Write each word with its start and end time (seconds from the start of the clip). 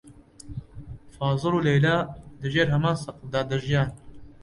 فازڵ 1.13 1.53
و 1.55 1.65
لەیلا 1.67 1.97
لەژێر 2.41 2.67
هەمان 2.73 2.95
سەقفدا 3.03 3.41
دەژیان. 3.51 3.89